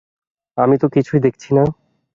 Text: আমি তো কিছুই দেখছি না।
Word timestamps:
আমি 0.57 0.75
তো 0.77 0.87
কিছুই 0.89 1.19
দেখছি 1.19 1.49
না। 1.53 1.63